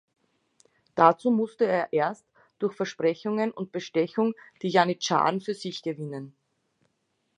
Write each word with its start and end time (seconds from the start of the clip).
Dazu 0.95 1.29
musste 1.29 1.65
er 1.67 1.93
erst 1.93 2.25
durch 2.57 2.73
Versprechungen 2.75 3.51
und 3.51 3.71
Bestechung 3.71 4.33
die 4.63 4.69
Janitscharen 4.69 5.41
für 5.41 5.53
sich 5.53 5.83
gewinnen. 5.83 6.33